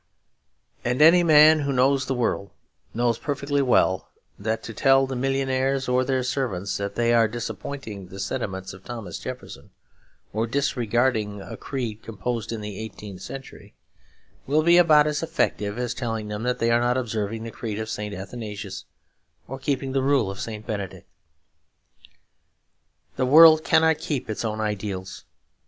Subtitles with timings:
[0.83, 2.49] And any man who knows the world
[2.91, 8.07] knows perfectly well that to tell the millionaires, or their servants, that they are disappointing
[8.07, 9.69] the sentiments of Thomas Jefferson,
[10.33, 13.75] or disregarding a creed composed in the eighteenth century,
[14.47, 17.77] will be about as effective as telling them that they are not observing the creed
[17.77, 18.11] of St.
[18.11, 18.85] Athanasius
[19.47, 20.65] or keeping the rule of St.
[20.65, 21.07] Benedict.
[23.17, 25.25] The world cannot keep its own ideals.